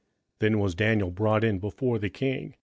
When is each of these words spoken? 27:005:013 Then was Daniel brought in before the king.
27:005:013 0.39 0.39
Then 0.39 0.59
was 0.59 0.73
Daniel 0.73 1.11
brought 1.11 1.43
in 1.43 1.59
before 1.59 1.99
the 1.99 2.09
king. 2.09 2.55